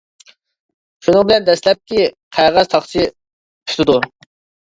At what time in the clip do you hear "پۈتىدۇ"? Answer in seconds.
3.69-3.99